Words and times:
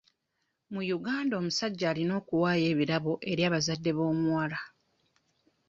Mu 0.73 0.81
Uganda 0.97 1.33
omusajja 1.39 1.85
alina 1.91 2.13
okuwayo 2.21 2.65
ebirabo 2.71 3.13
eri 3.31 3.41
abazadde 3.49 3.91
b'omuwala. 3.97 4.59